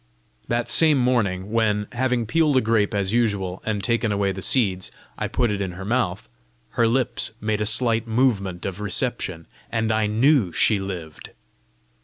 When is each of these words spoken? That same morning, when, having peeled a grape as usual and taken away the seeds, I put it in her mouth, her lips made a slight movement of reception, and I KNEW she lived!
That 0.47 0.67
same 0.67 0.97
morning, 0.97 1.51
when, 1.51 1.85
having 1.91 2.25
peeled 2.25 2.57
a 2.57 2.61
grape 2.61 2.95
as 2.95 3.13
usual 3.13 3.61
and 3.67 3.83
taken 3.83 4.11
away 4.11 4.31
the 4.31 4.41
seeds, 4.41 4.89
I 5.15 5.27
put 5.27 5.51
it 5.51 5.61
in 5.61 5.73
her 5.73 5.85
mouth, 5.85 6.27
her 6.69 6.87
lips 6.87 7.33
made 7.39 7.61
a 7.61 7.67
slight 7.67 8.07
movement 8.07 8.65
of 8.65 8.79
reception, 8.79 9.45
and 9.71 9.91
I 9.91 10.07
KNEW 10.07 10.53
she 10.53 10.79
lived! 10.79 11.29